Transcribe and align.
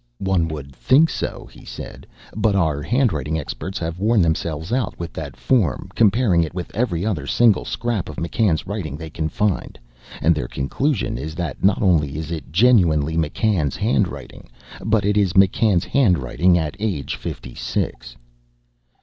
"One 0.17 0.47
would 0.47 0.75
think 0.75 1.11
so," 1.11 1.47
he 1.53 1.63
said. 1.63 2.07
"But 2.35 2.55
our 2.55 2.81
handwriting 2.81 3.37
experts 3.37 3.77
have 3.77 3.99
worn 3.99 4.19
themselves 4.23 4.73
out 4.73 4.97
with 4.99 5.13
that 5.13 5.37
form, 5.37 5.91
comparing 5.93 6.43
it 6.43 6.55
with 6.55 6.73
every 6.73 7.05
other 7.05 7.27
single 7.27 7.65
scrap 7.65 8.09
of 8.09 8.15
McCann's 8.15 8.65
writing 8.65 8.97
they 8.97 9.11
can 9.11 9.29
find. 9.29 9.77
And 10.19 10.33
their 10.33 10.47
conclusion 10.47 11.19
is 11.19 11.35
that 11.35 11.63
not 11.63 11.83
only 11.83 12.17
is 12.17 12.31
it 12.31 12.51
genuinely 12.51 13.15
McCann's 13.15 13.75
handwriting, 13.75 14.49
but 14.83 15.05
it 15.05 15.17
is 15.17 15.33
McCann's 15.33 15.85
handwriting 15.85 16.57
at 16.57 16.75
age 16.79 17.15
fifty 17.15 17.53
six." 17.53 18.15